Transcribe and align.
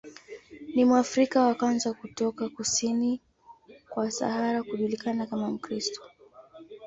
Ni 0.75 0.85
Mwafrika 0.85 1.41
wa 1.41 1.55
kwanza 1.55 1.93
kutoka 1.93 2.49
kusini 2.49 3.19
kwa 3.89 4.11
Sahara 4.11 4.63
kujulikana 4.63 5.25
kama 5.27 5.49
Mkristo. 5.51 6.01